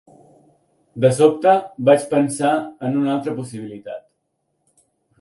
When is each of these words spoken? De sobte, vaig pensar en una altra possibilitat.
De 1.05 1.11
sobte, 1.17 1.53
vaig 1.91 2.07
pensar 2.15 2.57
en 2.89 2.99
una 3.05 3.15
altra 3.19 3.39
possibilitat. 3.43 4.05